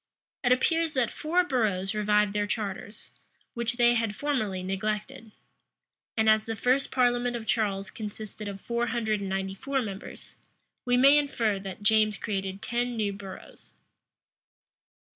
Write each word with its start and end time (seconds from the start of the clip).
It 0.43 0.51
appears 0.51 0.95
that 0.95 1.11
four 1.11 1.43
boroughs 1.43 1.93
revived 1.93 2.33
their 2.33 2.47
charters, 2.47 3.11
which 3.53 3.73
they 3.73 3.93
had 3.93 4.15
formerly 4.15 4.63
neglected. 4.63 5.31
And 6.17 6.27
as 6.27 6.45
the 6.45 6.55
first 6.55 6.89
parliament 6.89 7.35
of 7.35 7.45
Charles 7.45 7.91
consisted 7.91 8.47
of 8.47 8.59
four 8.59 8.87
hundred 8.87 9.19
and 9.19 9.29
ninety 9.29 9.53
four 9.53 9.79
members, 9.83 10.37
we 10.85 10.97
may 10.97 11.19
infer 11.19 11.59
that 11.59 11.83
James 11.83 12.17
created 12.17 12.63
ten 12.63 12.97
new 12.97 13.13
boroughs. 13.13 13.73